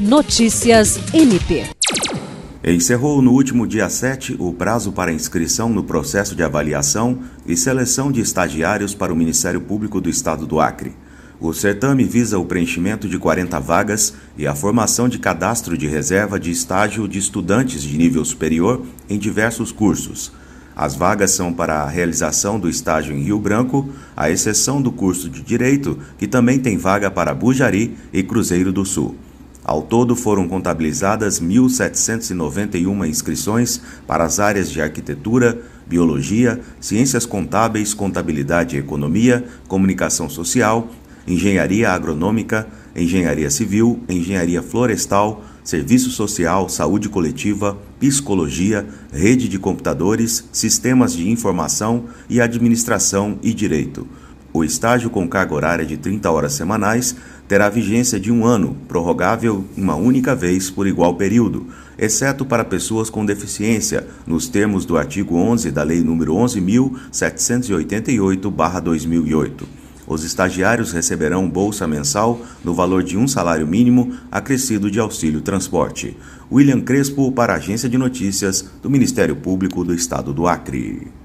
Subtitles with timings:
[0.00, 1.66] Notícias MP.
[2.64, 8.10] Encerrou no último dia 7 o prazo para inscrição no processo de avaliação e seleção
[8.10, 10.94] de estagiários para o Ministério Público do Estado do Acre.
[11.38, 16.40] O certame visa o preenchimento de 40 vagas e a formação de cadastro de reserva
[16.40, 20.32] de estágio de estudantes de nível superior em diversos cursos.
[20.74, 25.28] As vagas são para a realização do estágio em Rio Branco, à exceção do curso
[25.28, 29.14] de Direito, que também tem vaga para Bujari e Cruzeiro do Sul.
[29.70, 38.74] Ao todo foram contabilizadas 1.791 inscrições para as áreas de arquitetura, biologia, ciências contábeis, contabilidade
[38.74, 40.88] e economia, comunicação social,
[41.24, 42.66] engenharia agronômica,
[42.96, 52.06] engenharia civil, engenharia florestal, serviço social, saúde coletiva, psicologia, rede de computadores, sistemas de informação
[52.28, 54.04] e administração e direito.
[54.52, 57.14] O estágio com carga horária de 30 horas semanais
[57.46, 63.08] terá vigência de um ano, prorrogável uma única vez por igual período, exceto para pessoas
[63.08, 66.24] com deficiência, nos termos do artigo 11 da Lei nº
[67.12, 69.62] 11.788-2008.
[70.04, 76.16] Os estagiários receberão bolsa mensal no valor de um salário mínimo acrescido de auxílio transporte.
[76.50, 81.19] William Crespo para a Agência de Notícias do Ministério Público do Estado do Acre.